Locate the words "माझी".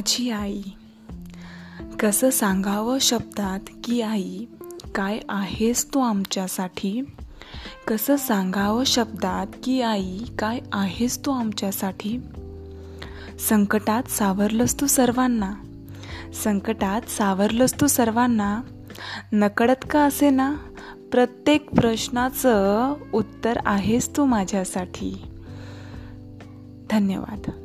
0.00-0.30